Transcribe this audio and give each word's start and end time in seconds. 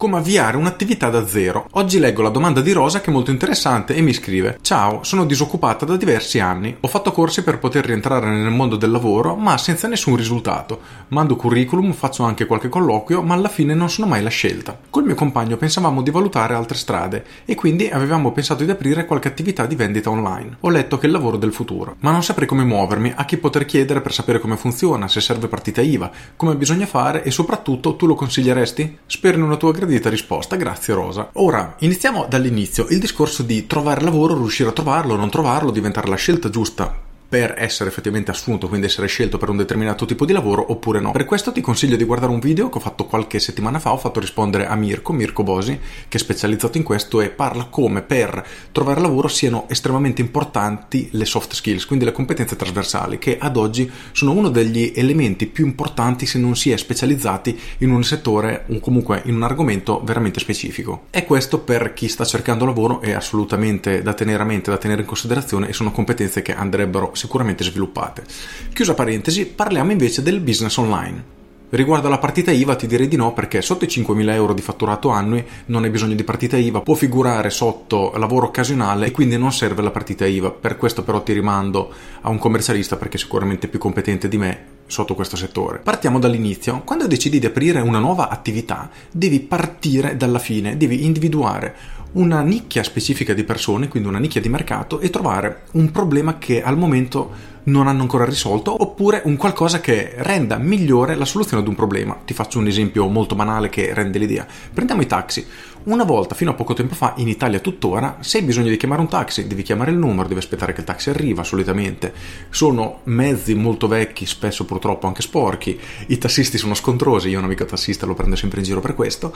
Come 0.00 0.16
avviare 0.16 0.56
un'attività 0.56 1.10
da 1.10 1.26
zero? 1.26 1.68
Oggi 1.72 1.98
leggo 1.98 2.22
la 2.22 2.30
domanda 2.30 2.62
di 2.62 2.72
Rosa 2.72 3.02
che 3.02 3.10
è 3.10 3.12
molto 3.12 3.30
interessante 3.30 3.94
e 3.94 4.00
mi 4.00 4.14
scrive: 4.14 4.56
Ciao, 4.62 5.04
sono 5.04 5.26
disoccupata 5.26 5.84
da 5.84 5.98
diversi 5.98 6.38
anni. 6.38 6.74
Ho 6.80 6.88
fatto 6.88 7.12
corsi 7.12 7.42
per 7.42 7.58
poter 7.58 7.84
rientrare 7.84 8.26
nel 8.30 8.50
mondo 8.50 8.76
del 8.76 8.92
lavoro, 8.92 9.36
ma 9.36 9.58
senza 9.58 9.88
nessun 9.88 10.16
risultato. 10.16 10.80
Mando 11.08 11.36
curriculum, 11.36 11.92
faccio 11.92 12.22
anche 12.22 12.46
qualche 12.46 12.70
colloquio, 12.70 13.20
ma 13.20 13.34
alla 13.34 13.50
fine 13.50 13.74
non 13.74 13.90
sono 13.90 14.06
mai 14.06 14.22
la 14.22 14.30
scelta. 14.30 14.74
Col 14.88 15.04
mio 15.04 15.14
compagno 15.14 15.58
pensavamo 15.58 16.00
di 16.00 16.10
valutare 16.10 16.54
altre 16.54 16.78
strade 16.78 17.22
e 17.44 17.54
quindi 17.54 17.90
avevamo 17.90 18.32
pensato 18.32 18.64
di 18.64 18.70
aprire 18.70 19.04
qualche 19.04 19.28
attività 19.28 19.66
di 19.66 19.76
vendita 19.76 20.08
online. 20.08 20.56
Ho 20.60 20.70
letto 20.70 20.96
che 20.96 21.02
è 21.02 21.06
il 21.08 21.12
lavoro 21.12 21.36
del 21.36 21.52
futuro, 21.52 21.96
ma 21.98 22.10
non 22.10 22.22
saprei 22.22 22.48
come 22.48 22.64
muovermi, 22.64 23.12
a 23.14 23.26
chi 23.26 23.36
poter 23.36 23.66
chiedere 23.66 24.00
per 24.00 24.14
sapere 24.14 24.40
come 24.40 24.56
funziona, 24.56 25.08
se 25.08 25.20
serve 25.20 25.48
partita 25.48 25.82
IVA, 25.82 26.10
come 26.36 26.56
bisogna 26.56 26.86
fare 26.86 27.22
e 27.22 27.30
soprattutto 27.30 27.96
tu 27.96 28.06
lo 28.06 28.14
consiglieresti? 28.14 29.00
Spero 29.04 29.36
in 29.36 29.42
una 29.42 29.58
tua 29.58 29.72
gradita 29.72 29.88
gradita 29.90 30.08
risposta, 30.08 30.56
grazie 30.56 30.94
Rosa. 30.94 31.30
Ora, 31.34 31.74
iniziamo 31.80 32.26
dall'inizio, 32.28 32.86
il 32.90 33.00
discorso 33.00 33.42
di 33.42 33.66
trovare 33.66 34.02
lavoro, 34.02 34.34
riuscire 34.34 34.68
a 34.68 34.72
trovarlo, 34.72 35.16
non 35.16 35.30
trovarlo, 35.30 35.72
diventare 35.72 36.08
la 36.08 36.16
scelta 36.16 36.48
giusta 36.48 37.08
per 37.30 37.54
essere 37.56 37.88
effettivamente 37.88 38.32
assunto, 38.32 38.66
quindi 38.66 38.86
essere 38.86 39.06
scelto 39.06 39.38
per 39.38 39.50
un 39.50 39.56
determinato 39.56 40.04
tipo 40.04 40.24
di 40.24 40.32
lavoro 40.32 40.72
oppure 40.72 40.98
no. 40.98 41.12
Per 41.12 41.24
questo 41.24 41.52
ti 41.52 41.60
consiglio 41.60 41.94
di 41.94 42.02
guardare 42.02 42.32
un 42.32 42.40
video 42.40 42.68
che 42.68 42.78
ho 42.78 42.80
fatto 42.80 43.04
qualche 43.04 43.38
settimana 43.38 43.78
fa, 43.78 43.92
ho 43.92 43.98
fatto 43.98 44.18
rispondere 44.18 44.66
a 44.66 44.74
Mirko, 44.74 45.12
Mirko 45.12 45.44
Bosi, 45.44 45.78
che 46.08 46.16
è 46.16 46.20
specializzato 46.20 46.76
in 46.76 46.82
questo 46.82 47.20
e 47.20 47.30
parla 47.30 47.66
come 47.66 48.02
per 48.02 48.44
trovare 48.72 49.00
lavoro 49.00 49.28
siano 49.28 49.66
estremamente 49.68 50.20
importanti 50.20 51.08
le 51.12 51.24
soft 51.24 51.52
skills, 51.52 51.86
quindi 51.86 52.04
le 52.04 52.10
competenze 52.10 52.56
trasversali, 52.56 53.18
che 53.18 53.38
ad 53.38 53.56
oggi 53.56 53.88
sono 54.10 54.32
uno 54.32 54.48
degli 54.48 54.92
elementi 54.96 55.46
più 55.46 55.64
importanti 55.66 56.26
se 56.26 56.40
non 56.40 56.56
si 56.56 56.72
è 56.72 56.76
specializzati 56.76 57.56
in 57.78 57.92
un 57.92 58.02
settore 58.02 58.64
o 58.70 58.80
comunque 58.80 59.22
in 59.26 59.36
un 59.36 59.44
argomento 59.44 60.02
veramente 60.02 60.40
specifico. 60.40 61.04
E 61.10 61.24
questo 61.24 61.60
per 61.60 61.92
chi 61.94 62.08
sta 62.08 62.24
cercando 62.24 62.64
lavoro 62.64 63.00
è 63.00 63.12
assolutamente 63.12 64.02
da 64.02 64.14
tenere 64.14 64.42
a 64.42 64.46
mente, 64.46 64.70
da 64.72 64.78
tenere 64.78 65.02
in 65.02 65.06
considerazione 65.06 65.68
e 65.68 65.72
sono 65.72 65.92
competenze 65.92 66.42
che 66.42 66.56
andrebbero 66.56 67.12
sicuramente 67.20 67.64
sviluppate. 67.64 68.24
Chiusa 68.72 68.94
parentesi, 68.94 69.46
parliamo 69.46 69.92
invece 69.92 70.22
del 70.22 70.40
business 70.40 70.76
online. 70.76 71.38
Riguardo 71.70 72.08
alla 72.08 72.18
partita 72.18 72.50
IVA 72.50 72.74
ti 72.74 72.88
direi 72.88 73.06
di 73.06 73.14
no 73.14 73.32
perché 73.32 73.62
sotto 73.62 73.84
i 73.84 73.88
5.000 73.88 74.32
euro 74.32 74.54
di 74.54 74.60
fatturato 74.60 75.10
annui 75.10 75.44
non 75.66 75.84
hai 75.84 75.90
bisogno 75.90 76.16
di 76.16 76.24
partita 76.24 76.56
IVA, 76.56 76.80
può 76.80 76.94
figurare 76.94 77.48
sotto 77.50 78.12
lavoro 78.16 78.46
occasionale 78.46 79.06
e 79.06 79.10
quindi 79.12 79.38
non 79.38 79.52
serve 79.52 79.80
la 79.80 79.92
partita 79.92 80.26
IVA. 80.26 80.50
Per 80.50 80.76
questo 80.76 81.04
però 81.04 81.22
ti 81.22 81.32
rimando 81.32 81.92
a 82.22 82.28
un 82.28 82.38
commercialista 82.38 82.96
perché 82.96 83.16
è 83.16 83.20
sicuramente 83.20 83.68
più 83.68 83.78
competente 83.78 84.26
di 84.26 84.36
me 84.36 84.78
sotto 84.90 85.14
questo 85.14 85.36
settore. 85.36 85.78
Partiamo 85.78 86.18
dall'inizio. 86.18 86.82
Quando 86.84 87.06
decidi 87.06 87.38
di 87.38 87.46
aprire 87.46 87.80
una 87.80 88.00
nuova 88.00 88.28
attività 88.28 88.90
devi 89.10 89.40
partire 89.40 90.16
dalla 90.16 90.40
fine, 90.40 90.76
devi 90.76 91.04
individuare 91.04 91.98
una 92.12 92.40
nicchia 92.40 92.82
specifica 92.82 93.34
di 93.34 93.44
persone, 93.44 93.86
quindi 93.86 94.08
una 94.08 94.18
nicchia 94.18 94.40
di 94.40 94.48
mercato 94.48 94.98
e 94.98 95.10
trovare 95.10 95.62
un 95.72 95.92
problema 95.92 96.38
che 96.38 96.60
al 96.60 96.76
momento 96.76 97.48
non 97.64 97.86
hanno 97.86 98.02
ancora 98.02 98.24
risolto 98.24 98.82
oppure 98.82 99.22
un 99.26 99.36
qualcosa 99.36 99.80
che 99.80 100.14
renda 100.16 100.56
migliore 100.56 101.14
la 101.14 101.24
soluzione 101.24 101.62
ad 101.62 101.68
un 101.68 101.76
problema. 101.76 102.18
Ti 102.24 102.34
faccio 102.34 102.58
un 102.58 102.66
esempio 102.66 103.06
molto 103.06 103.36
banale 103.36 103.68
che 103.68 103.94
rende 103.94 104.18
l'idea. 104.18 104.46
Prendiamo 104.72 105.02
i 105.02 105.06
taxi. 105.06 105.46
Una 105.82 106.04
volta, 106.04 106.34
fino 106.34 106.50
a 106.50 106.54
poco 106.54 106.74
tempo 106.74 106.94
fa, 106.94 107.14
in 107.16 107.28
Italia 107.28 107.58
tuttora, 107.58 108.18
se 108.20 108.36
hai 108.36 108.44
bisogno 108.44 108.68
di 108.68 108.76
chiamare 108.76 109.00
un 109.00 109.08
taxi, 109.08 109.46
devi 109.46 109.62
chiamare 109.62 109.90
il 109.90 109.96
numero, 109.96 110.28
devi 110.28 110.38
aspettare 110.38 110.74
che 110.74 110.80
il 110.80 110.86
taxi 110.86 111.08
arriva, 111.08 111.42
solitamente. 111.42 112.12
Sono 112.50 113.00
mezzi 113.04 113.54
molto 113.54 113.88
vecchi, 113.88 114.26
spesso 114.26 114.66
purtroppo 114.66 115.06
anche 115.06 115.22
sporchi, 115.22 115.80
i 116.08 116.18
tassisti 116.18 116.58
sono 116.58 116.74
scontrosi, 116.74 117.30
io 117.30 117.38
un 117.38 117.46
amico 117.46 117.64
tassista 117.64 118.04
lo 118.04 118.12
prendo 118.12 118.36
sempre 118.36 118.58
in 118.58 118.66
giro 118.66 118.80
per 118.80 118.94
questo, 118.94 119.34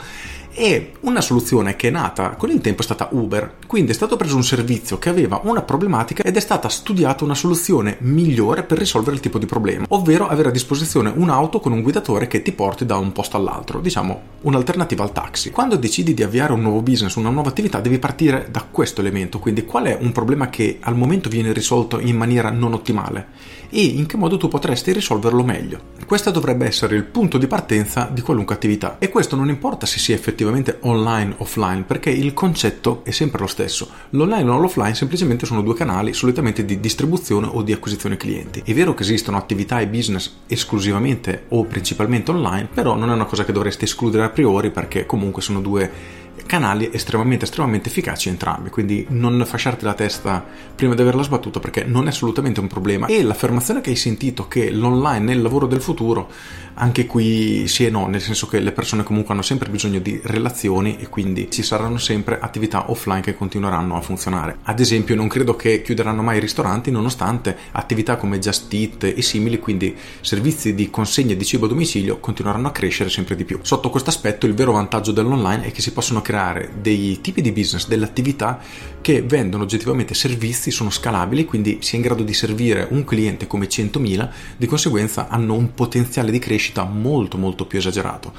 e 0.53 0.91
una 0.99 1.19
soluzione 1.19 1.75
che 1.75 1.87
è 1.87 1.91
nata 1.91 2.35
con 2.35 2.51
il 2.51 2.61
tempo 2.61 2.81
è 2.81 2.85
stata 2.85 3.09
Uber, 3.09 3.55
quindi 3.65 3.89
è 3.89 3.95
stato 3.95 4.15
preso 4.15 4.35
un 4.35 4.43
servizio 4.43 4.99
che 4.99 5.09
aveva 5.09 5.41
una 5.45 5.63
problematica 5.63 6.21
ed 6.21 6.37
è 6.37 6.41
stata 6.41 6.69
studiata 6.69 7.23
una 7.23 7.33
soluzione 7.33 7.97
migliore 8.01 8.61
per 8.61 8.77
risolvere 8.77 9.15
il 9.15 9.21
tipo 9.21 9.39
di 9.39 9.47
problema, 9.47 9.87
ovvero 9.89 10.27
avere 10.27 10.49
a 10.49 10.51
disposizione 10.51 11.11
un'auto 11.13 11.59
con 11.59 11.71
un 11.71 11.81
guidatore 11.81 12.27
che 12.27 12.43
ti 12.43 12.51
porti 12.51 12.85
da 12.85 12.97
un 12.97 13.11
posto 13.13 13.35
all'altro, 13.35 13.79
diciamo 13.79 14.33
un'alternativa 14.41 15.01
al 15.01 15.11
taxi. 15.11 15.49
Quando 15.49 15.75
decidi 15.75 16.13
di 16.13 16.21
avviare 16.21 16.33
avviare 16.35 16.51
un 16.51 16.61
nuovo 16.61 16.81
business, 16.81 17.15
una 17.15 17.29
nuova 17.29 17.49
attività, 17.49 17.79
devi 17.79 17.97
partire 17.97 18.47
da 18.51 18.65
questo 18.69 18.99
elemento. 18.99 19.39
Quindi 19.39 19.63
qual 19.63 19.85
è 19.85 19.97
un 19.99 20.11
problema 20.11 20.49
che 20.49 20.79
al 20.81 20.95
momento 20.95 21.29
viene 21.29 21.53
risolto 21.53 21.99
in 21.99 22.17
maniera 22.17 22.51
non 22.51 22.73
ottimale 22.73 23.27
e 23.69 23.83
in 23.83 24.05
che 24.05 24.17
modo 24.17 24.37
tu 24.37 24.47
potresti 24.47 24.91
risolverlo 24.91 25.43
meglio. 25.43 25.93
Questo 26.05 26.31
dovrebbe 26.31 26.65
essere 26.65 26.95
il 26.95 27.03
punto 27.03 27.37
di 27.37 27.47
partenza 27.47 28.09
di 28.11 28.21
qualunque 28.21 28.53
attività 28.53 28.97
e 28.99 29.09
questo 29.09 29.35
non 29.35 29.49
importa 29.49 29.85
se 29.85 29.97
sia 29.97 30.13
effettivamente 30.13 30.77
online 30.81 31.33
o 31.37 31.43
offline 31.43 31.83
perché 31.83 32.09
il 32.09 32.33
concetto 32.33 33.01
è 33.03 33.11
sempre 33.11 33.39
lo 33.39 33.47
stesso. 33.47 33.89
L'online 34.11 34.49
o 34.49 34.59
l'offline 34.59 34.93
semplicemente 34.93 35.45
sono 35.45 35.61
due 35.61 35.73
canali 35.73 36.13
solitamente 36.13 36.63
di 36.63 36.79
distribuzione 36.79 37.47
o 37.51 37.63
di 37.63 37.73
acquisizione 37.73 38.17
clienti. 38.17 38.61
È 38.63 38.73
vero 38.73 38.93
che 38.93 39.03
esistono 39.03 39.37
attività 39.37 39.79
e 39.79 39.87
business 39.87 40.35
esclusivamente 40.47 41.45
o 41.49 41.63
principalmente 41.63 42.31
online, 42.31 42.69
però 42.71 42.95
non 42.95 43.09
è 43.09 43.13
una 43.13 43.25
cosa 43.25 43.45
che 43.45 43.51
dovresti 43.51 43.85
escludere 43.85 44.25
a 44.25 44.29
priori 44.29 44.69
perché 44.69 45.05
comunque 45.05 45.41
sono 45.41 45.59
due 45.59 46.23
canali 46.45 46.89
estremamente 46.91 47.45
estremamente 47.45 47.89
efficaci 47.89 48.29
entrambi 48.29 48.69
quindi 48.69 49.05
non 49.09 49.43
fasciarti 49.45 49.85
la 49.85 49.93
testa 49.93 50.45
prima 50.75 50.93
di 50.93 51.01
averla 51.01 51.23
sbattuta 51.23 51.59
perché 51.59 51.83
non 51.83 52.05
è 52.05 52.09
assolutamente 52.09 52.59
un 52.59 52.67
problema. 52.67 53.07
E 53.07 53.23
l'affermazione 53.23 53.81
che 53.81 53.89
hai 53.89 53.95
sentito 53.95 54.47
che 54.47 54.71
l'online 54.71 55.31
è 55.31 55.35
il 55.35 55.41
lavoro 55.41 55.67
del 55.67 55.81
futuro 55.81 56.29
anche 56.75 57.05
qui 57.05 57.67
sì 57.67 57.85
e 57.85 57.89
no 57.89 58.07
nel 58.07 58.21
senso 58.21 58.47
che 58.47 58.59
le 58.59 58.71
persone 58.71 59.03
comunque 59.03 59.33
hanno 59.33 59.41
sempre 59.41 59.69
bisogno 59.69 59.99
di 59.99 60.19
relazioni 60.23 60.97
e 60.99 61.07
quindi 61.07 61.49
ci 61.49 61.63
saranno 61.63 61.97
sempre 61.97 62.39
attività 62.39 62.91
offline 62.91 63.21
che 63.21 63.35
continueranno 63.35 63.95
a 63.95 64.01
funzionare. 64.01 64.57
Ad 64.63 64.79
esempio 64.79 65.15
non 65.15 65.27
credo 65.27 65.55
che 65.55 65.81
chiuderanno 65.81 66.21
mai 66.21 66.37
i 66.37 66.41
ristoranti 66.41 66.91
nonostante 66.91 67.55
attività 67.71 68.17
come 68.17 68.39
Just 68.39 68.73
Eat 68.73 69.03
e 69.03 69.21
simili 69.21 69.59
quindi 69.59 69.95
servizi 70.21 70.75
di 70.75 70.89
consegna 70.89 71.33
di 71.33 71.45
cibo 71.45 71.65
a 71.65 71.69
domicilio 71.69 72.19
continueranno 72.19 72.67
a 72.67 72.71
crescere 72.71 73.09
sempre 73.09 73.35
di 73.35 73.45
più. 73.45 73.59
Sotto 73.61 73.89
questo 73.89 74.09
aspetto 74.09 74.45
il 74.45 74.53
vero 74.53 74.73
vantaggio 74.73 75.11
dell'online 75.11 75.63
è 75.63 75.71
che 75.71 75.81
si 75.81 75.93
possono 75.93 76.21
creare 76.21 76.34
dei 76.81 77.19
tipi 77.21 77.41
di 77.41 77.51
business, 77.51 77.87
delle 77.87 78.05
attività 78.05 78.59
che 79.01 79.21
vendono 79.21 79.63
oggettivamente 79.63 80.13
servizi, 80.13 80.71
sono 80.71 80.89
scalabili, 80.89 81.45
quindi 81.45 81.79
si 81.81 81.93
è 81.93 81.95
in 81.97 82.01
grado 82.01 82.23
di 82.23 82.33
servire 82.33 82.87
un 82.89 83.03
cliente 83.03 83.47
come 83.47 83.67
100.000, 83.67 84.29
di 84.57 84.65
conseguenza 84.65 85.27
hanno 85.27 85.53
un 85.53 85.73
potenziale 85.73 86.31
di 86.31 86.39
crescita 86.39 86.83
molto 86.83 87.37
molto 87.37 87.65
più 87.65 87.77
esagerato. 87.77 88.33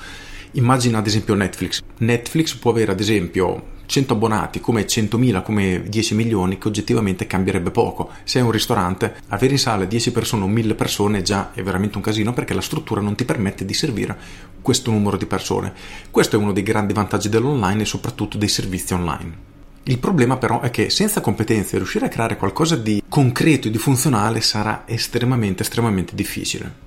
Immagina 0.52 0.98
ad 0.98 1.06
esempio 1.06 1.34
Netflix. 1.34 1.82
Netflix 1.98 2.54
può 2.54 2.70
avere 2.70 2.92
ad 2.92 3.00
esempio 3.00 3.74
100 3.86 4.12
abbonati 4.12 4.60
come 4.60 4.84
100.000, 4.84 5.42
come 5.42 5.82
10 5.88 6.14
milioni, 6.14 6.58
che 6.58 6.69
oggettivamente 6.69 7.26
cambierebbe 7.26 7.70
poco. 7.70 8.10
Se 8.24 8.38
è 8.38 8.42
un 8.42 8.50
ristorante, 8.50 9.16
avere 9.28 9.52
in 9.52 9.58
sala 9.58 9.84
10 9.84 10.12
persone 10.12 10.44
o 10.44 10.48
1000 10.48 10.74
persone 10.74 11.22
già 11.22 11.52
è 11.52 11.62
veramente 11.62 11.97
un 11.97 12.02
casino 12.02 12.32
perché 12.32 12.54
la 12.54 12.60
struttura 12.60 13.00
non 13.00 13.14
ti 13.14 13.24
permette 13.24 13.64
di 13.64 13.74
servire 13.74 14.16
questo 14.60 14.91
numero 14.91 15.16
di 15.16 15.26
persone. 15.26 15.72
Questo 16.10 16.36
è 16.36 16.38
uno 16.38 16.52
dei 16.52 16.62
grandi 16.62 16.92
vantaggi 16.92 17.28
dell'online 17.28 17.82
e 17.82 17.86
soprattutto 17.86 18.36
dei 18.36 18.48
servizi 18.48 18.94
online. 18.94 19.54
Il 19.84 19.98
problema 19.98 20.36
però 20.36 20.60
è 20.60 20.70
che 20.70 20.91
senza 20.91 21.20
competenze 21.20 21.76
riuscire 21.76 22.06
a 22.06 22.08
creare 22.08 22.36
qualcosa 22.36 22.74
di 22.74 23.00
concreto 23.08 23.68
e 23.68 23.70
di 23.70 23.78
funzionale 23.78 24.41
sarà 24.41 24.82
estremamente 24.86 25.62
estremamente 25.62 26.16
difficile. 26.16 26.85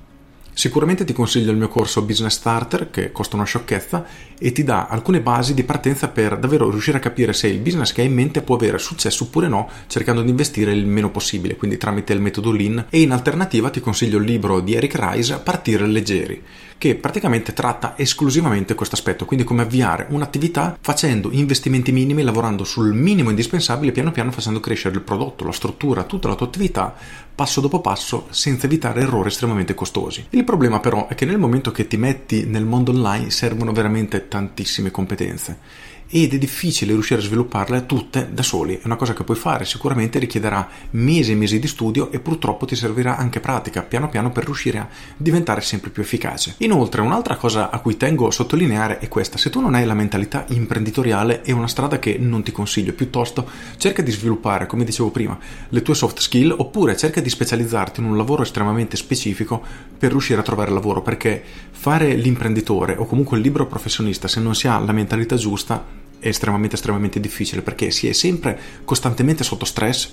Sicuramente 0.59 1.05
ti 1.05 1.13
consiglio 1.13 1.51
il 1.51 1.57
mio 1.57 1.69
corso 1.69 2.01
Business 2.01 2.33
Starter 2.33 2.89
che 2.89 3.13
costa 3.13 3.37
una 3.37 3.45
sciocchezza 3.45 4.05
e 4.37 4.51
ti 4.51 4.65
dà 4.65 4.87
alcune 4.87 5.21
basi 5.21 5.53
di 5.53 5.63
partenza 5.63 6.09
per 6.09 6.37
davvero 6.37 6.69
riuscire 6.69 6.97
a 6.97 6.99
capire 6.99 7.31
se 7.31 7.47
il 7.47 7.59
business 7.59 7.93
che 7.93 8.01
hai 8.01 8.07
in 8.07 8.13
mente 8.13 8.41
può 8.41 8.55
avere 8.55 8.77
successo 8.77 9.23
oppure 9.23 9.47
no, 9.47 9.69
cercando 9.87 10.21
di 10.21 10.29
investire 10.29 10.73
il 10.73 10.85
meno 10.85 11.11
possibile, 11.11 11.55
quindi 11.55 11.77
tramite 11.77 12.11
il 12.11 12.19
metodo 12.19 12.51
Lean. 12.51 12.87
E 12.89 12.99
in 12.99 13.11
alternativa 13.11 13.69
ti 13.69 13.79
consiglio 13.79 14.17
il 14.17 14.25
libro 14.25 14.59
di 14.59 14.73
Eric 14.73 14.97
Rice 14.99 15.39
Partire 15.39 15.87
leggeri, 15.87 16.43
che 16.77 16.95
praticamente 16.95 17.53
tratta 17.53 17.93
esclusivamente 17.97 18.75
questo 18.75 18.95
aspetto, 18.95 19.23
quindi 19.23 19.45
come 19.45 19.61
avviare 19.61 20.07
un'attività 20.09 20.77
facendo 20.81 21.29
investimenti 21.31 21.93
minimi, 21.93 22.21
lavorando 22.21 22.65
sul 22.65 22.93
minimo 22.93 23.29
indispensabile, 23.29 23.93
piano 23.93 24.11
piano 24.11 24.31
facendo 24.31 24.59
crescere 24.59 24.95
il 24.95 25.03
prodotto, 25.03 25.45
la 25.45 25.53
struttura, 25.53 26.03
tutta 26.03 26.27
la 26.27 26.35
tua 26.35 26.47
attività 26.47 26.95
passo 27.39 27.61
dopo 27.61 27.79
passo 27.79 28.27
senza 28.31 28.65
evitare 28.65 28.99
errori 28.99 29.29
estremamente 29.29 29.73
costosi. 29.73 30.25
Il 30.31 30.43
problema 30.43 30.81
però 30.81 31.07
è 31.07 31.15
che 31.15 31.23
nel 31.23 31.37
momento 31.37 31.71
che 31.71 31.87
ti 31.87 31.95
metti 31.95 32.45
nel 32.45 32.65
mondo 32.65 32.91
online 32.91 33.29
servono 33.29 33.71
veramente 33.71 34.27
tantissime 34.27 34.91
competenze 34.91 35.87
ed 36.11 36.33
è 36.33 36.37
difficile 36.37 36.93
riuscire 36.93 37.19
a 37.19 37.23
svilupparle 37.23 37.85
tutte 37.85 38.29
da 38.31 38.41
soli. 38.41 38.75
È 38.75 38.81
una 38.85 38.95
cosa 38.95 39.13
che 39.13 39.23
puoi 39.23 39.37
fare, 39.37 39.65
sicuramente 39.65 40.17
richiederà 40.17 40.67
mesi 40.91 41.31
e 41.31 41.35
mesi 41.35 41.59
di 41.59 41.67
studio 41.67 42.11
e 42.11 42.19
purtroppo 42.19 42.65
ti 42.65 42.75
servirà 42.75 43.15
anche 43.15 43.39
pratica 43.39 43.83
piano 43.83 44.09
piano 44.09 44.31
per 44.31 44.45
riuscire 44.45 44.79
a 44.79 44.87
diventare 45.15 45.61
sempre 45.61 45.91
più 45.91 46.01
efficace. 46.01 46.55
Inoltre, 46.59 47.01
un'altra 47.01 47.35
cosa 47.35 47.69
a 47.69 47.79
cui 47.79 47.95
tengo 47.95 48.27
a 48.27 48.31
sottolineare 48.31 48.97
è 48.97 49.07
questa: 49.07 49.37
se 49.37 49.49
tu 49.49 49.61
non 49.61 49.75
hai 49.75 49.85
la 49.85 49.93
mentalità 49.93 50.45
imprenditoriale, 50.49 51.41
è 51.41 51.51
una 51.51 51.67
strada 51.67 51.99
che 51.99 52.17
non 52.17 52.41
ti 52.41 52.51
consiglio, 52.51 52.93
piuttosto 52.93 53.47
cerca 53.77 54.01
di 54.01 54.11
sviluppare, 54.11 54.65
come 54.65 54.83
dicevo 54.83 55.11
prima, 55.11 55.37
le 55.69 55.81
tue 55.81 55.93
soft 55.93 56.19
skill 56.19 56.55
oppure 56.57 56.97
cerca 56.97 57.21
di 57.21 57.29
specializzarti 57.29 57.99
in 57.99 58.07
un 58.07 58.17
lavoro 58.17 58.41
estremamente 58.41 58.97
specifico 58.97 59.61
per 59.97 60.09
riuscire 60.11 60.39
a 60.39 60.43
trovare 60.43 60.71
lavoro, 60.71 61.01
perché 61.01 61.43
fare 61.71 62.15
l'imprenditore 62.15 62.95
o 62.97 63.05
comunque 63.05 63.37
il 63.37 63.43
libero 63.43 63.67
professionista 63.67 64.27
se 64.27 64.39
non 64.39 64.55
si 64.55 64.67
ha 64.67 64.79
la 64.79 64.91
mentalità 64.91 65.35
giusta 65.35 65.97
estremamente 66.19 66.75
estremamente 66.75 67.19
difficile 67.19 67.61
perché 67.61 67.91
si 67.91 68.07
è 68.07 68.13
sempre 68.13 68.59
costantemente 68.85 69.43
sotto 69.43 69.65
stress. 69.65 70.11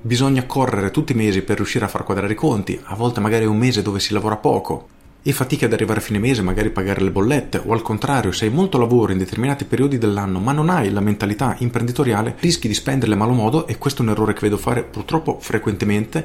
Bisogna 0.00 0.46
correre 0.46 0.90
tutti 0.90 1.12
i 1.12 1.16
mesi 1.16 1.42
per 1.42 1.56
riuscire 1.56 1.84
a 1.84 1.88
far 1.88 2.04
quadrare 2.04 2.32
i 2.32 2.36
conti 2.36 2.78
a 2.84 2.94
volte 2.94 3.20
magari 3.20 3.44
è 3.44 3.48
un 3.48 3.58
mese 3.58 3.82
dove 3.82 4.00
si 4.00 4.12
lavora 4.12 4.36
poco. 4.36 4.88
E 5.22 5.32
fatica 5.32 5.66
ad 5.66 5.72
arrivare 5.72 5.98
a 5.98 6.02
fine 6.02 6.20
mese, 6.20 6.40
magari 6.42 6.70
pagare 6.70 7.00
le 7.00 7.10
bollette, 7.10 7.60
o 7.66 7.72
al 7.72 7.82
contrario, 7.82 8.30
se 8.30 8.44
hai 8.44 8.52
molto 8.52 8.78
lavoro 8.78 9.10
in 9.10 9.18
determinati 9.18 9.64
periodi 9.64 9.98
dell'anno 9.98 10.38
ma 10.38 10.52
non 10.52 10.70
hai 10.70 10.88
la 10.92 11.00
mentalità 11.00 11.56
imprenditoriale, 11.58 12.36
rischi 12.38 12.68
di 12.68 12.74
spenderle 12.74 13.16
malo 13.16 13.32
modo 13.32 13.66
e 13.66 13.76
questo 13.76 14.02
è 14.02 14.04
un 14.04 14.12
errore 14.12 14.34
che 14.34 14.42
vedo 14.42 14.56
fare 14.56 14.84
purtroppo 14.84 15.38
frequentemente 15.40 16.24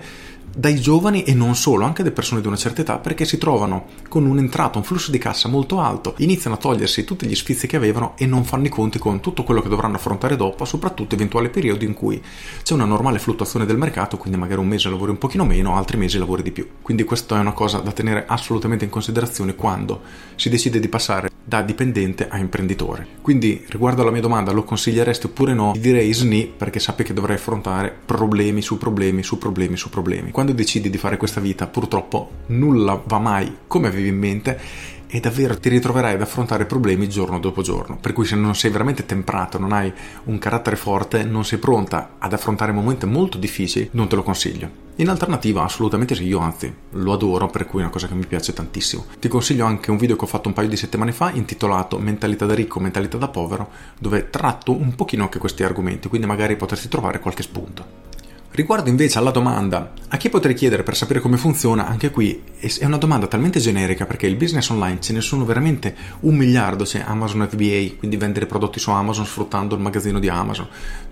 dai 0.53 0.79
giovani 0.79 1.23
e 1.23 1.33
non 1.33 1.55
solo, 1.55 1.85
anche 1.85 2.03
da 2.03 2.11
persone 2.11 2.41
di 2.41 2.47
una 2.47 2.55
certa 2.55 2.81
età, 2.81 2.97
perché 2.97 3.25
si 3.25 3.37
trovano 3.37 3.85
con 4.07 4.25
un'entrata, 4.25 4.77
un 4.77 4.83
flusso 4.83 5.11
di 5.11 5.17
cassa 5.17 5.47
molto 5.47 5.79
alto, 5.79 6.15
iniziano 6.17 6.55
a 6.55 6.59
togliersi 6.59 7.03
tutti 7.03 7.25
gli 7.25 7.35
sfizi 7.35 7.67
che 7.67 7.77
avevano 7.77 8.13
e 8.17 8.25
non 8.25 8.43
fanno 8.43 8.65
i 8.65 8.69
conti 8.69 8.99
con 8.99 9.19
tutto 9.19 9.43
quello 9.43 9.61
che 9.61 9.69
dovranno 9.69 9.95
affrontare 9.95 10.35
dopo, 10.35 10.65
soprattutto 10.65 11.15
eventuali 11.15 11.49
periodi 11.49 11.85
in 11.85 11.93
cui 11.93 12.21
c'è 12.63 12.73
una 12.73 12.85
normale 12.85 13.19
fluttuazione 13.19 13.65
del 13.65 13.77
mercato, 13.77 14.17
quindi 14.17 14.37
magari 14.39 14.59
un 14.59 14.67
mese 14.67 14.89
lavori 14.89 15.11
un 15.11 15.17
pochino 15.17 15.45
meno, 15.45 15.75
altri 15.75 15.97
mesi 15.97 16.17
lavori 16.17 16.43
di 16.43 16.51
più. 16.51 16.67
Quindi 16.81 17.03
questa 17.03 17.37
è 17.37 17.39
una 17.39 17.53
cosa 17.53 17.79
da 17.79 17.91
tenere 17.91 18.25
assolutamente 18.27 18.83
in 18.83 18.91
considerazione 18.91 19.55
quando 19.55 20.01
si 20.35 20.49
decide 20.49 20.79
di 20.79 20.87
passare 20.87 21.29
da 21.43 21.61
dipendente 21.61 22.27
a 22.27 22.37
imprenditore. 22.37 23.07
Quindi 23.21 23.65
riguardo 23.67 24.01
alla 24.01 24.11
mia 24.11 24.21
domanda, 24.21 24.51
lo 24.51 24.63
consiglieresti 24.63 25.25
oppure 25.25 25.53
no? 25.53 25.73
Direi 25.77 26.13
SNI 26.13 26.53
perché 26.55 26.79
sappi 26.79 27.03
che 27.03 27.13
dovrai 27.13 27.35
affrontare 27.35 27.93
problemi 28.05 28.61
su 28.61 28.77
problemi 28.77 29.23
su 29.23 29.37
problemi 29.37 29.75
su 29.75 29.89
problemi 29.89 30.31
quando 30.41 30.57
decidi 30.57 30.89
di 30.89 30.97
fare 30.97 31.17
questa 31.17 31.39
vita 31.39 31.67
purtroppo 31.67 32.31
nulla 32.47 32.99
va 33.05 33.19
mai 33.19 33.57
come 33.67 33.89
avevi 33.89 34.07
in 34.07 34.17
mente 34.17 34.59
e 35.05 35.19
davvero 35.19 35.59
ti 35.59 35.69
ritroverai 35.69 36.15
ad 36.15 36.21
affrontare 36.21 36.65
problemi 36.65 37.07
giorno 37.07 37.37
dopo 37.37 37.61
giorno. 37.61 37.97
Per 37.97 38.11
cui 38.11 38.25
se 38.25 38.35
non 38.35 38.55
sei 38.55 38.71
veramente 38.71 39.05
temprato, 39.05 39.59
non 39.59 39.71
hai 39.71 39.93
un 40.23 40.39
carattere 40.39 40.77
forte, 40.77 41.23
non 41.23 41.45
sei 41.45 41.59
pronta 41.59 42.15
ad 42.17 42.33
affrontare 42.33 42.71
momenti 42.71 43.05
molto 43.05 43.37
difficili, 43.37 43.89
non 43.91 44.07
te 44.07 44.15
lo 44.15 44.23
consiglio. 44.23 44.69
In 44.95 45.09
alternativa, 45.09 45.63
assolutamente 45.63 46.15
sì, 46.15 46.25
io 46.25 46.39
anzi 46.39 46.73
lo 46.91 47.13
adoro, 47.13 47.47
per 47.47 47.67
cui 47.67 47.81
è 47.81 47.83
una 47.83 47.91
cosa 47.91 48.07
che 48.07 48.15
mi 48.15 48.25
piace 48.25 48.51
tantissimo. 48.51 49.05
Ti 49.19 49.27
consiglio 49.27 49.65
anche 49.65 49.91
un 49.91 49.97
video 49.97 50.15
che 50.15 50.23
ho 50.23 50.27
fatto 50.27 50.47
un 50.47 50.55
paio 50.55 50.69
di 50.69 50.77
settimane 50.77 51.11
fa 51.11 51.29
intitolato 51.29 51.99
Mentalità 51.99 52.47
da 52.47 52.55
ricco, 52.55 52.79
mentalità 52.79 53.17
da 53.17 53.27
povero, 53.27 53.69
dove 53.99 54.31
tratto 54.31 54.73
un 54.73 54.95
pochino 54.95 55.21
anche 55.21 55.37
questi 55.37 55.63
argomenti, 55.63 56.07
quindi 56.07 56.25
magari 56.25 56.55
potresti 56.55 56.87
trovare 56.87 57.19
qualche 57.19 57.43
spunto. 57.43 58.09
Riguardo 58.53 58.89
invece 58.89 59.17
alla 59.17 59.31
domanda 59.31 59.93
a 60.09 60.17
chi 60.17 60.27
potrei 60.27 60.53
chiedere 60.53 60.83
per 60.83 60.97
sapere 60.97 61.21
come 61.21 61.37
funziona, 61.37 61.87
anche 61.87 62.11
qui 62.11 62.43
è 62.59 62.83
una 62.83 62.97
domanda 62.97 63.27
talmente 63.27 63.61
generica 63.61 64.05
perché 64.05 64.27
il 64.27 64.35
business 64.35 64.67
online 64.71 64.99
ce 64.99 65.13
ne 65.13 65.21
sono 65.21 65.45
veramente 65.45 65.95
un 66.21 66.35
miliardo, 66.35 66.83
c'è 66.83 67.01
Amazon 67.05 67.47
FBA, 67.49 67.95
quindi 67.97 68.17
vendere 68.17 68.47
prodotti 68.47 68.77
su 68.77 68.89
Amazon 68.89 69.25
sfruttando 69.25 69.75
il 69.75 69.81
magazzino 69.81 70.19
di 70.19 70.27
Amazon, 70.27 70.67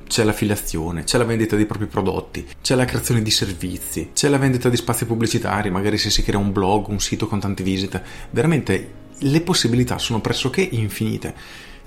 c'è 0.05 0.25
l'affiliazione, 0.25 1.05
c'è 1.05 1.17
la 1.17 1.23
vendita 1.23 1.55
dei 1.55 1.65
propri 1.65 1.87
prodotti, 1.87 2.45
c'è 2.61 2.75
la 2.75 2.83
creazione 2.83 3.21
di 3.21 3.31
servizi, 3.31 4.09
c'è 4.13 4.27
la 4.27 4.37
vendita 4.37 4.67
di 4.67 4.75
spazi 4.75 5.05
pubblicitari, 5.05 5.69
magari 5.69 5.97
se 5.97 6.09
si 6.09 6.21
crea 6.23 6.39
un 6.39 6.51
blog, 6.51 6.89
un 6.89 6.99
sito 6.99 7.25
con 7.27 7.39
tante 7.39 7.63
visite, 7.63 8.03
veramente 8.31 8.91
le 9.17 9.39
possibilità 9.39 9.97
sono 9.97 10.19
pressoché 10.19 10.61
infinite 10.61 11.33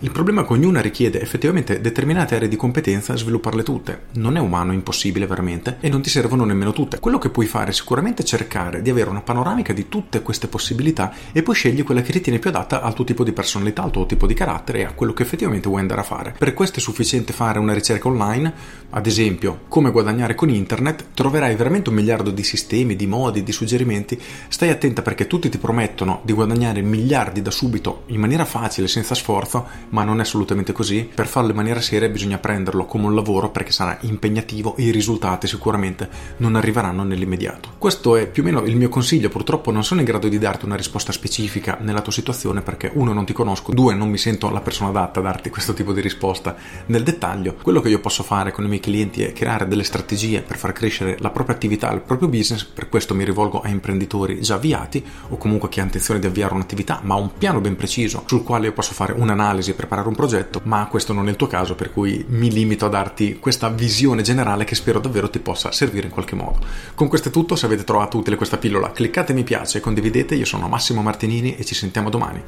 il 0.02 0.10
problema 0.10 0.42
è 0.42 0.44
che 0.44 0.52
ognuna 0.54 0.80
richiede 0.80 1.20
effettivamente 1.20 1.80
determinate 1.80 2.34
aree 2.34 2.48
di 2.48 2.56
competenza 2.56 3.16
svilupparle 3.16 3.62
tutte. 3.62 4.06
Non 4.14 4.36
è 4.36 4.40
umano, 4.40 4.72
impossibile 4.72 5.28
veramente, 5.28 5.76
e 5.78 5.88
non 5.88 6.02
ti 6.02 6.10
servono 6.10 6.44
nemmeno 6.44 6.72
tutte. 6.72 6.98
Quello 6.98 7.18
che 7.18 7.30
puoi 7.30 7.46
fare 7.46 7.70
è 7.70 7.72
sicuramente 7.72 8.24
cercare 8.24 8.82
di 8.82 8.90
avere 8.90 9.10
una 9.10 9.20
panoramica 9.20 9.72
di 9.72 9.88
tutte 9.88 10.20
queste 10.22 10.48
possibilità 10.48 11.14
e 11.30 11.44
poi 11.44 11.54
scegli 11.54 11.84
quella 11.84 12.02
che 12.02 12.10
ritieni 12.10 12.40
più 12.40 12.50
adatta 12.50 12.82
al 12.82 12.94
tuo 12.94 13.04
tipo 13.04 13.22
di 13.22 13.30
personalità, 13.30 13.84
al 13.84 13.92
tuo 13.92 14.04
tipo 14.04 14.26
di 14.26 14.34
carattere 14.34 14.80
e 14.80 14.84
a 14.86 14.92
quello 14.92 15.12
che 15.12 15.22
effettivamente 15.22 15.68
vuoi 15.68 15.82
andare 15.82 16.00
a 16.00 16.04
fare. 16.04 16.34
Per 16.36 16.52
questo 16.52 16.80
è 16.80 16.82
sufficiente 16.82 17.32
fare 17.32 17.60
una 17.60 17.72
ricerca 17.72 18.08
online, 18.08 18.52
ad 18.90 19.06
esempio 19.06 19.60
come 19.68 19.92
guadagnare 19.92 20.34
con 20.34 20.50
internet, 20.50 21.10
troverai 21.14 21.54
veramente 21.54 21.90
un 21.90 21.94
miliardo 21.94 22.32
di 22.32 22.42
sistemi, 22.42 22.96
di 22.96 23.06
modi, 23.06 23.44
di 23.44 23.52
suggerimenti. 23.52 24.20
Stai 24.48 24.70
attenta 24.70 25.00
perché 25.00 25.28
tutti 25.28 25.48
ti 25.48 25.58
promettono 25.58 26.22
di 26.24 26.32
guadagnare 26.32 26.82
miliardi 26.82 27.40
da 27.40 27.52
subito 27.52 28.02
in 28.06 28.18
maniera 28.18 28.44
facile, 28.44 28.88
senza 28.88 29.14
sforzo, 29.14 29.90
ma 29.92 30.04
non 30.04 30.18
è 30.18 30.22
assolutamente 30.22 30.72
così. 30.72 31.08
Per 31.14 31.26
farlo 31.26 31.50
in 31.50 31.56
maniera 31.56 31.80
seria 31.80 32.08
bisogna 32.08 32.38
prenderlo 32.38 32.84
come 32.84 33.06
un 33.06 33.14
lavoro 33.14 33.50
perché 33.50 33.72
sarà 33.72 33.96
impegnativo 34.02 34.76
e 34.76 34.84
i 34.84 34.90
risultati 34.90 35.46
sicuramente 35.46 36.08
non 36.38 36.56
arriveranno 36.56 37.02
nell'immediato. 37.02 37.70
Questo 37.78 38.16
è 38.16 38.28
più 38.28 38.42
o 38.42 38.46
meno 38.46 38.62
il 38.62 38.76
mio 38.76 38.88
consiglio, 38.88 39.28
purtroppo 39.28 39.70
non 39.70 39.84
sono 39.84 40.00
in 40.00 40.06
grado 40.06 40.28
di 40.28 40.38
darti 40.38 40.64
una 40.64 40.76
risposta 40.76 41.12
specifica 41.12 41.78
nella 41.80 42.00
tua 42.00 42.12
situazione 42.12 42.62
perché 42.62 42.90
uno 42.94 43.12
non 43.12 43.24
ti 43.24 43.32
conosco, 43.32 43.72
due 43.72 43.94
non 43.94 44.08
mi 44.08 44.18
sento 44.18 44.50
la 44.50 44.60
persona 44.60 44.90
adatta 44.90 45.20
a 45.20 45.22
darti 45.22 45.50
questo 45.50 45.72
tipo 45.72 45.92
di 45.92 46.00
risposta 46.00 46.56
nel 46.86 47.02
dettaglio. 47.02 47.56
Quello 47.62 47.80
che 47.80 47.88
io 47.88 48.00
posso 48.00 48.22
fare 48.22 48.52
con 48.52 48.64
i 48.64 48.68
miei 48.68 48.80
clienti 48.80 49.22
è 49.22 49.32
creare 49.32 49.68
delle 49.68 49.84
strategie 49.84 50.42
per 50.42 50.56
far 50.56 50.72
crescere 50.72 51.16
la 51.20 51.30
propria 51.30 51.54
attività, 51.54 51.92
il 51.92 52.00
proprio 52.00 52.28
business, 52.28 52.64
per 52.64 52.88
questo 52.88 53.14
mi 53.14 53.24
rivolgo 53.24 53.60
a 53.60 53.68
imprenditori 53.68 54.40
già 54.40 54.54
avviati 54.54 55.04
o 55.28 55.36
comunque 55.36 55.68
chi 55.68 55.80
ha 55.80 55.84
intenzione 55.84 56.20
di 56.20 56.26
avviare 56.26 56.54
un'attività 56.54 57.00
ma 57.02 57.14
ha 57.14 57.18
un 57.18 57.30
piano 57.36 57.60
ben 57.60 57.76
preciso 57.76 58.22
sul 58.26 58.42
quale 58.42 58.66
io 58.66 58.72
posso 58.72 58.94
fare 58.94 59.12
un'analisi 59.12 59.74
preparare 59.82 60.08
un 60.08 60.14
progetto, 60.14 60.60
ma 60.64 60.86
questo 60.86 61.12
non 61.12 61.26
è 61.26 61.30
il 61.30 61.36
tuo 61.36 61.48
caso, 61.48 61.74
per 61.74 61.92
cui 61.92 62.24
mi 62.28 62.50
limito 62.52 62.86
a 62.86 62.88
darti 62.88 63.38
questa 63.40 63.68
visione 63.68 64.22
generale 64.22 64.64
che 64.64 64.76
spero 64.76 65.00
davvero 65.00 65.28
ti 65.28 65.40
possa 65.40 65.72
servire 65.72 66.06
in 66.06 66.12
qualche 66.12 66.36
modo. 66.36 66.60
Con 66.94 67.08
questo 67.08 67.28
è 67.28 67.32
tutto, 67.32 67.56
se 67.56 67.66
avete 67.66 67.82
trovato 67.82 68.16
utile 68.16 68.36
questa 68.36 68.58
pillola, 68.58 68.92
cliccate 68.92 69.32
mi 69.32 69.42
piace 69.42 69.80
condividete, 69.80 70.36
io 70.36 70.44
sono 70.44 70.68
Massimo 70.68 71.02
Martinini 71.02 71.56
e 71.56 71.64
ci 71.64 71.74
sentiamo 71.74 72.10
domani. 72.10 72.40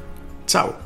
Ciao! 0.45 0.77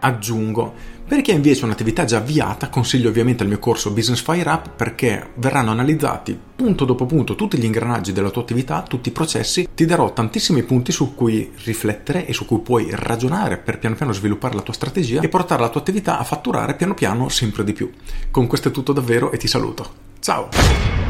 Aggiungo 0.00 0.74
per 1.12 1.20
chi 1.20 1.30
ha 1.30 1.34
invece 1.34 1.66
un'attività 1.66 2.06
già 2.06 2.16
avviata, 2.16 2.70
consiglio 2.70 3.10
ovviamente 3.10 3.42
il 3.42 3.50
mio 3.50 3.58
corso 3.58 3.90
Business 3.90 4.22
Fire 4.22 4.48
Up 4.48 4.70
perché 4.70 5.32
verranno 5.34 5.70
analizzati 5.70 6.38
punto 6.56 6.86
dopo 6.86 7.04
punto 7.04 7.34
tutti 7.34 7.58
gli 7.58 7.66
ingranaggi 7.66 8.14
della 8.14 8.30
tua 8.30 8.40
attività, 8.40 8.80
tutti 8.80 9.10
i 9.10 9.12
processi, 9.12 9.68
ti 9.74 9.84
darò 9.84 10.14
tantissimi 10.14 10.62
punti 10.62 10.90
su 10.90 11.14
cui 11.14 11.52
riflettere 11.64 12.24
e 12.24 12.32
su 12.32 12.46
cui 12.46 12.60
puoi 12.60 12.88
ragionare 12.92 13.58
per 13.58 13.78
piano 13.78 13.94
piano 13.94 14.14
sviluppare 14.14 14.54
la 14.54 14.62
tua 14.62 14.72
strategia 14.72 15.20
e 15.20 15.28
portare 15.28 15.60
la 15.60 15.68
tua 15.68 15.82
attività 15.82 16.18
a 16.18 16.24
fatturare 16.24 16.76
piano 16.76 16.94
piano 16.94 17.28
sempre 17.28 17.62
di 17.62 17.74
più. 17.74 17.90
Con 18.30 18.46
questo 18.46 18.68
è 18.68 18.72
tutto 18.72 18.94
davvero 18.94 19.32
e 19.32 19.36
ti 19.36 19.48
saluto. 19.48 19.90
Ciao! 20.18 21.01